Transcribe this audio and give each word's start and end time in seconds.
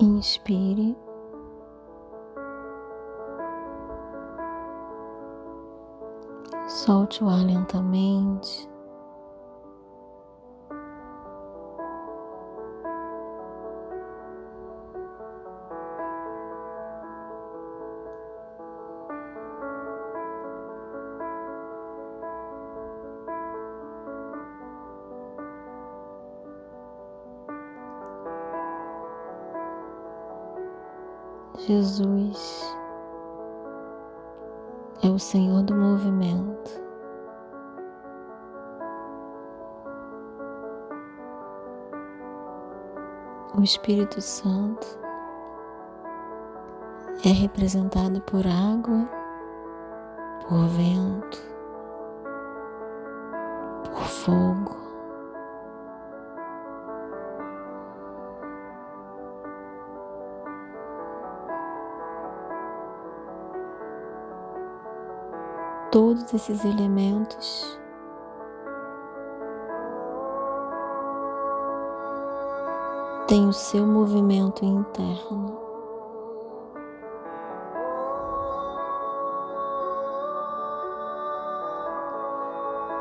Inspire. 0.00 0.94
Solte 6.68 7.24
o 7.24 7.28
ar 7.28 7.44
lentamente. 7.44 8.68
Jesus 31.68 32.74
é 35.04 35.06
o 35.06 35.18
Senhor 35.18 35.62
do 35.64 35.74
movimento. 35.74 36.80
O 43.54 43.62
Espírito 43.62 44.18
Santo 44.22 44.86
é 47.22 47.28
representado 47.28 48.18
por 48.22 48.46
água, 48.46 49.06
por 50.48 50.66
vento, 50.68 51.38
por 53.84 54.04
fogo. 54.04 54.77
Todos 65.90 66.34
esses 66.34 66.64
elementos 66.64 67.78
têm 73.26 73.48
o 73.48 73.52
seu 73.52 73.86
movimento 73.86 74.64
interno. 74.64 75.58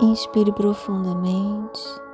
Inspire 0.00 0.52
profundamente. 0.52 2.07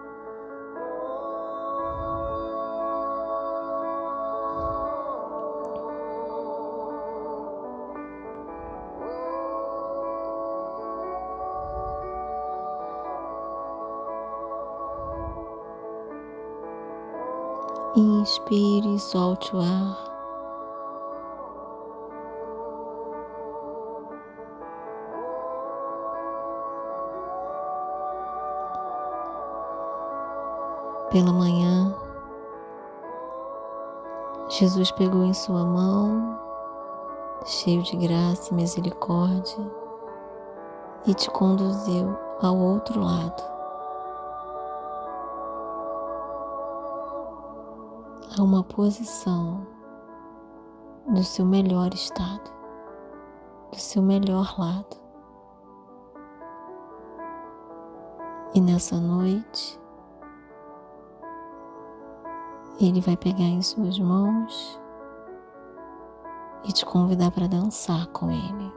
Inspire 17.96 18.96
e 18.96 18.98
solte 18.98 19.54
o 19.54 19.60
ar. 19.60 19.96
Pela 31.08 31.32
manhã, 31.32 31.94
Jesus 34.48 34.90
pegou 34.90 35.22
em 35.22 35.32
sua 35.32 35.64
mão, 35.64 36.36
cheio 37.44 37.80
de 37.84 37.96
graça 37.96 38.52
e 38.52 38.56
misericórdia, 38.56 39.70
e 41.06 41.14
te 41.14 41.30
conduziu 41.30 42.18
ao 42.42 42.56
outro 42.58 43.00
lado. 43.00 43.53
A 48.36 48.42
uma 48.42 48.64
posição 48.64 49.66
do 51.06 51.22
seu 51.22 51.44
melhor 51.44 51.92
estado, 51.94 52.50
do 53.70 53.78
seu 53.78 54.02
melhor 54.02 54.58
lado. 54.58 54.96
E 58.54 58.60
nessa 58.60 58.96
noite, 58.96 59.80
Ele 62.80 63.00
vai 63.00 63.16
pegar 63.16 63.44
em 63.44 63.62
suas 63.62 63.98
mãos 63.98 64.80
e 66.64 66.72
te 66.72 66.84
convidar 66.84 67.30
para 67.30 67.46
dançar 67.46 68.06
com 68.08 68.30
Ele. 68.30 68.72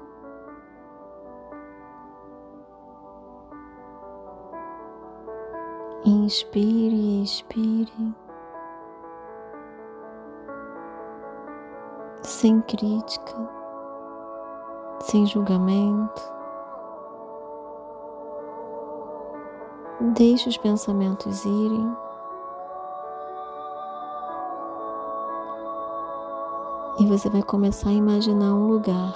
Inspire, 6.05 7.23
expire. 7.23 8.26
Sem 12.37 12.61
crítica, 12.61 13.35
sem 14.99 15.25
julgamento. 15.25 16.21
Deixe 20.13 20.47
os 20.47 20.55
pensamentos 20.55 21.43
irem. 21.45 21.97
E 26.99 27.07
você 27.07 27.27
vai 27.27 27.41
começar 27.41 27.89
a 27.89 27.93
imaginar 27.93 28.53
um 28.53 28.67
lugar, 28.67 29.15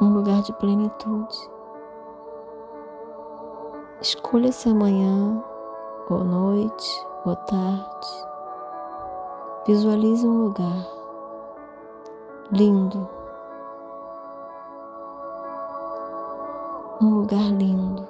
um 0.00 0.12
lugar 0.14 0.42
de 0.42 0.52
plenitude. 0.54 1.38
Escolha 4.00 4.50
se 4.50 4.68
amanhã, 4.68 5.44
ou 6.10 6.24
noite, 6.24 7.06
ou 7.24 7.36
tarde. 7.36 8.27
Visualize 9.68 10.26
um 10.26 10.44
lugar 10.44 10.88
lindo, 12.50 13.06
um 17.02 17.16
lugar 17.16 17.52
lindo. 17.52 18.08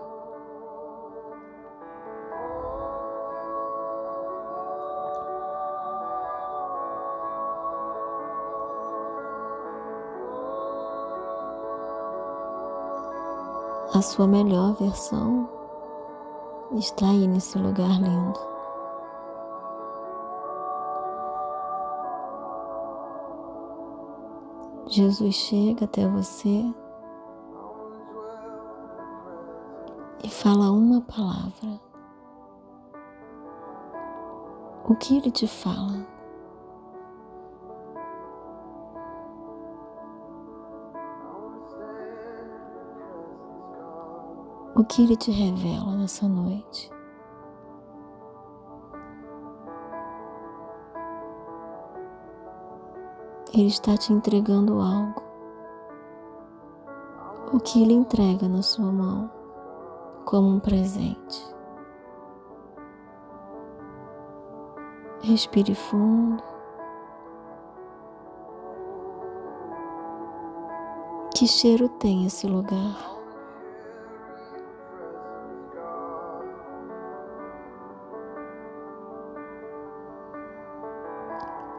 A 13.92 14.00
sua 14.00 14.28
melhor 14.28 14.74
versão 14.74 15.48
está 16.76 17.06
aí 17.06 17.26
nesse 17.26 17.58
lugar 17.58 18.00
lindo. 18.00 18.57
Jesus 24.98 25.36
chega 25.36 25.84
até 25.84 26.08
você 26.08 26.74
e 30.24 30.28
fala 30.28 30.72
uma 30.72 31.00
palavra. 31.02 31.80
O 34.88 34.96
que 34.96 35.18
ele 35.18 35.30
te 35.30 35.46
fala? 35.46 36.04
O 44.74 44.84
que 44.84 45.04
ele 45.04 45.14
te 45.14 45.30
revela 45.30 45.94
nessa 45.94 46.26
noite? 46.26 46.90
Ele 53.52 53.68
está 53.68 53.96
te 53.96 54.12
entregando 54.12 54.78
algo. 54.80 55.22
O 57.52 57.58
que 57.58 57.82
Ele 57.82 57.94
entrega 57.94 58.46
na 58.46 58.62
sua 58.62 58.92
mão 58.92 59.30
como 60.26 60.48
um 60.48 60.60
presente. 60.60 61.48
Respire 65.22 65.74
fundo. 65.74 66.42
Que 71.34 71.46
cheiro 71.46 71.88
tem 71.88 72.26
esse 72.26 72.46
lugar? 72.46 73.17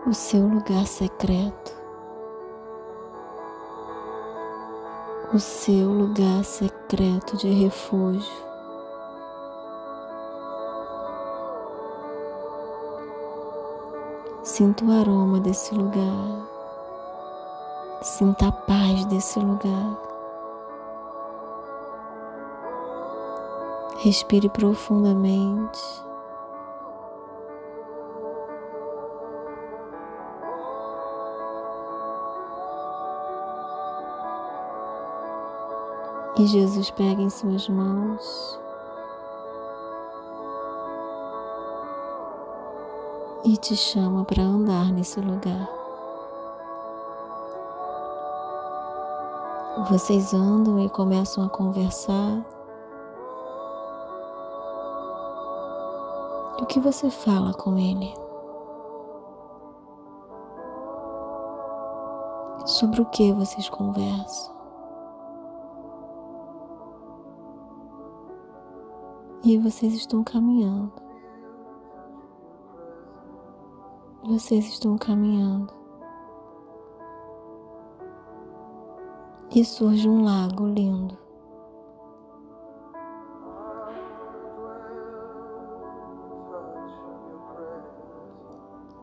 O 0.10 0.14
seu 0.14 0.48
lugar 0.48 0.88
secreto, 0.88 1.72
o 5.32 5.38
seu 5.38 5.88
lugar 5.88 6.44
secreto 6.44 7.38
de 7.38 7.48
refúgio. 7.48 8.50
Sinta 14.42 14.84
o 14.84 14.92
aroma 14.92 15.40
desse 15.40 15.76
lugar. 15.76 16.50
Sinta 18.02 18.48
a 18.48 18.52
paz 18.52 19.06
desse 19.06 19.40
lugar. 19.40 19.96
Respire 23.98 24.50
profundamente. 24.50 26.09
E 36.38 36.48
Jesus 36.48 36.90
pega 36.92 37.22
em 37.22 37.30
suas 37.30 37.68
mãos 37.68 38.60
e 43.44 43.58
te 43.58 43.76
chama 43.76 44.24
para 44.26 44.44
andar 44.44 44.92
nesse 44.92 45.20
lugar. 45.20 45.70
Vocês 49.90 50.34
andam 50.34 50.80
e 50.80 50.90
começam 50.90 51.44
a 51.44 51.50
conversar. 51.50 52.46
O 56.62 56.66
que 56.66 56.80
você 56.80 57.10
fala 57.10 57.54
com 57.54 57.78
ele? 57.78 58.14
Sobre 62.66 63.02
o 63.02 63.06
que 63.06 63.32
vocês 63.32 63.70
conversam? 63.70 64.59
E 69.42 69.58
vocês 69.58 69.94
estão 69.94 70.22
caminhando. 70.22 70.92
Vocês 74.22 74.68
estão 74.68 74.98
caminhando. 74.98 75.74
E 79.56 79.64
surge 79.64 80.10
um 80.10 80.26
lago 80.26 80.68
lindo. 80.68 81.18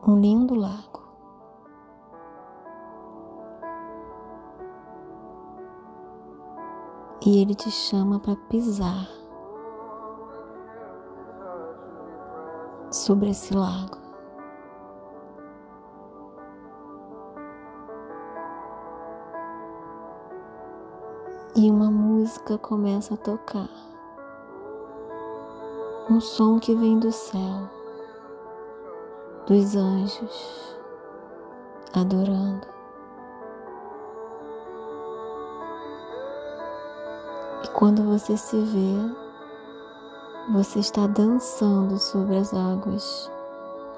Um 0.07 0.19
lindo 0.19 0.53
lago. 0.53 1.01
E 7.25 7.41
ele 7.41 7.55
te 7.55 7.71
chama 7.71 8.19
para 8.19 8.35
pisar 8.35 9.16
sobre 13.07 13.29
esse 13.29 13.53
lago. 13.53 13.97
E 21.55 21.71
uma 21.71 21.89
música 21.89 22.57
começa 22.57 23.13
a 23.13 23.17
tocar. 23.17 23.69
Um 26.09 26.19
som 26.19 26.59
que 26.59 26.75
vem 26.75 26.99
do 26.99 27.09
céu, 27.09 27.69
dos 29.45 29.73
anjos, 29.77 30.77
adorando. 31.93 32.67
E 37.63 37.67
quando 37.69 38.03
você 38.03 38.35
se 38.35 38.59
vê, 38.59 39.26
você 40.49 40.79
está 40.79 41.05
dançando 41.07 41.99
sobre 41.99 42.37
as 42.37 42.53
águas 42.53 43.29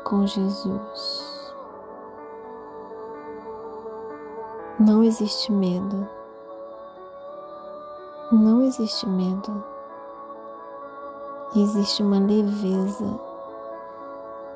com 0.03 0.25
Jesus. 0.25 1.53
Não 4.79 5.03
existe 5.03 5.51
medo. 5.51 6.07
Não 8.31 8.63
existe 8.63 9.07
medo. 9.07 9.63
Existe 11.55 12.01
uma 12.01 12.19
leveza, 12.19 13.19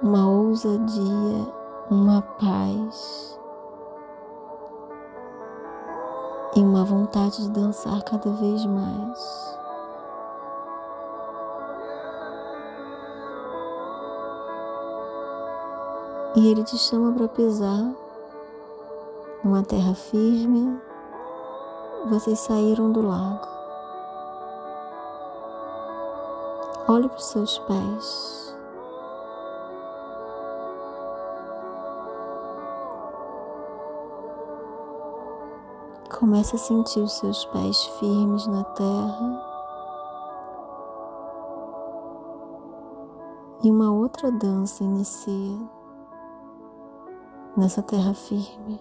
uma 0.01 0.27
ousadia, 0.27 1.47
uma 1.91 2.21
paz 2.21 3.39
e 6.55 6.59
uma 6.59 6.83
vontade 6.85 7.43
de 7.43 7.49
dançar 7.49 8.01
cada 8.03 8.31
vez 8.31 8.65
mais. 8.65 9.62
E 16.35 16.47
Ele 16.47 16.63
te 16.63 16.77
chama 16.77 17.11
para 17.11 17.27
pisar 17.27 17.93
numa 19.43 19.61
terra 19.63 19.93
firme. 19.93 20.81
Vocês 22.09 22.39
saíram 22.39 22.91
do 22.91 23.05
lago. 23.05 23.47
Olhe 26.87 27.07
para 27.07 27.17
os 27.17 27.25
seus 27.25 27.59
pés. 27.59 28.57
Comece 36.19 36.55
a 36.55 36.59
sentir 36.59 36.99
os 36.99 37.13
seus 37.13 37.45
pés 37.45 37.77
firmes 37.99 38.47
na 38.47 38.63
terra. 38.63 39.53
E 43.63 43.71
uma 43.71 43.91
outra 43.91 44.31
dança 44.31 44.83
inicia 44.83 45.82
nessa 47.55 47.81
terra 47.81 48.13
firme. 48.13 48.79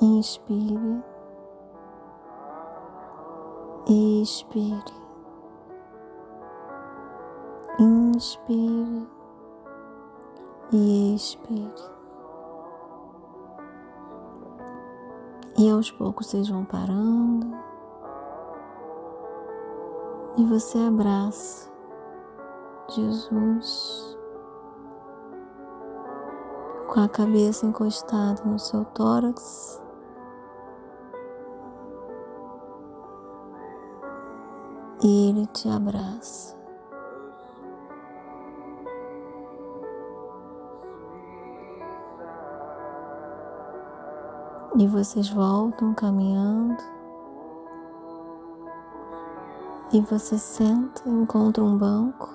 Inspire, 0.00 1.02
expire, 3.88 4.94
inspire 7.78 9.08
e 10.72 11.14
expire. 11.14 11.96
E 15.58 15.70
aos 15.70 15.90
poucos 15.90 16.26
vocês 16.26 16.48
vão 16.48 16.64
parando 16.66 17.65
e 20.36 20.44
você 20.44 20.78
abraça 20.78 21.70
Jesus 22.90 24.16
com 26.92 27.00
a 27.00 27.08
cabeça 27.08 27.66
encostada 27.66 28.42
no 28.44 28.58
seu 28.58 28.84
tórax. 28.86 29.82
E 35.02 35.28
ele 35.28 35.46
te 35.46 35.68
abraça. 35.68 36.56
E 44.78 44.86
vocês 44.86 45.30
voltam 45.30 45.94
caminhando 45.94 46.95
e 49.92 50.00
você 50.00 50.36
senta, 50.36 51.08
encontra 51.08 51.62
um 51.62 51.76
banco, 51.76 52.28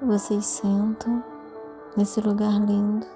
vocês 0.00 0.46
sentam 0.46 1.22
nesse 1.96 2.20
lugar 2.20 2.60
lindo. 2.60 3.06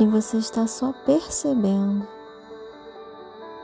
E 0.00 0.06
você 0.06 0.38
está 0.38 0.66
só 0.66 0.92
percebendo, 1.04 2.06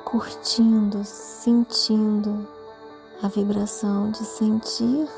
curtindo, 0.04 1.02
sentindo 1.04 2.46
a 3.22 3.28
vibração 3.28 4.10
de 4.10 4.18
sentir 4.18 5.08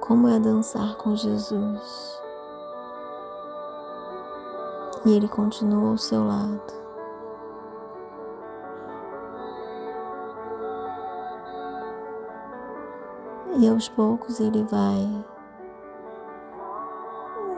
como 0.00 0.26
é 0.26 0.40
dançar 0.40 0.96
com 0.96 1.14
Jesus. 1.14 2.18
E 5.04 5.12
Ele 5.12 5.28
continua 5.28 5.90
ao 5.90 5.98
seu 5.98 6.26
lado. 6.26 6.87
E 13.58 13.68
aos 13.68 13.88
poucos 13.88 14.40
ele 14.40 14.62
vai 14.64 15.24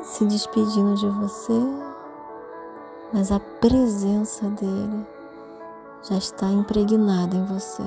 se 0.03 0.25
despedindo 0.25 0.95
de 0.95 1.07
você, 1.07 1.53
mas 3.13 3.31
a 3.31 3.39
presença 3.39 4.49
dele 4.49 5.07
já 6.03 6.17
está 6.17 6.47
impregnada 6.47 7.37
em 7.37 7.45
você. 7.45 7.85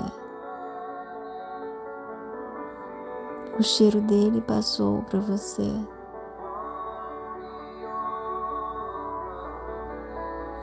O 3.59 3.63
cheiro 3.63 3.99
dele 4.01 4.41
passou 4.41 5.01
para 5.03 5.19
você. 5.19 5.69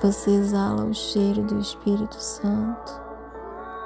você 0.01 0.31
exala 0.31 0.85
o 0.85 0.95
cheiro 0.95 1.43
do 1.43 1.59
Espírito 1.59 2.15
Santo, 2.15 3.01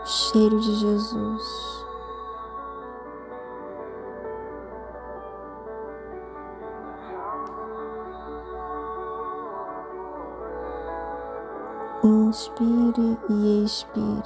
o 0.03 0.07
cheiro 0.07 0.61
de 0.61 0.75
Jesus. 0.77 1.84
Inspire 12.05 13.19
e 13.31 13.65
expire. 13.65 14.23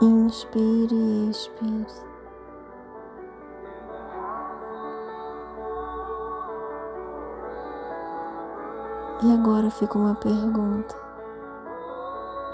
Inspire 0.00 0.92
e 0.92 1.30
expire. 1.30 1.86
E 9.22 9.32
agora 9.32 9.70
fica 9.70 9.96
uma 9.96 10.16
pergunta: 10.16 10.96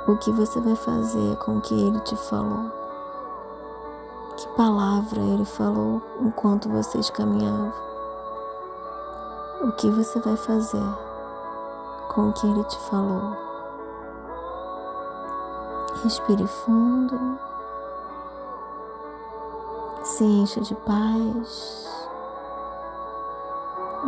O 0.06 0.18
que 0.18 0.30
você 0.30 0.60
vai 0.60 0.76
fazer 0.76 1.36
com 1.36 1.56
o 1.56 1.60
que 1.62 1.72
ele 1.72 1.98
te 2.00 2.14
falou? 2.14 2.70
Que 4.36 4.46
palavra 4.48 5.18
ele 5.18 5.46
falou 5.46 6.02
enquanto 6.20 6.68
vocês 6.68 7.08
caminhavam? 7.08 7.72
O 9.62 9.72
que 9.72 9.88
você 9.88 10.20
vai 10.20 10.36
fazer? 10.36 11.07
Com 12.18 12.30
o 12.30 12.32
que 12.32 12.48
ele 12.48 12.64
te 12.64 12.76
falou. 12.90 13.36
Respire 16.02 16.44
fundo, 16.48 17.38
se 20.02 20.24
encha 20.24 20.60
de 20.60 20.74
paz 20.74 21.88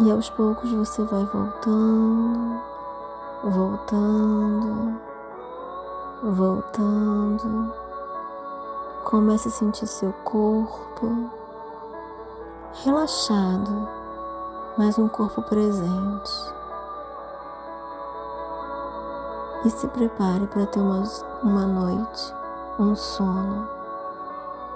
e 0.01 0.11
aos 0.11 0.29
poucos 0.31 0.73
você 0.73 1.05
vai 1.05 1.25
voltando, 1.25 2.61
voltando, 3.45 5.01
voltando. 6.21 7.73
Comece 9.05 9.47
a 9.47 9.53
sentir 9.53 9.87
seu 9.87 10.13
corpo 10.25 11.31
relaxado, 12.83 13.89
mas 14.77 14.99
um 14.99 15.07
corpo 15.07 15.43
presente 15.43 16.60
e 19.65 19.71
se 19.71 19.87
prepare 19.89 20.47
para 20.47 20.67
ter 20.67 20.81
uma, 20.81 21.03
uma 21.43 21.67
noite, 21.67 22.35
um 22.79 22.95
sono 22.95 23.69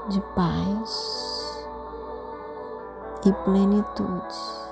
de 0.09 0.21
paz 0.35 1.65
e 3.25 3.33
plenitude. 3.45 4.64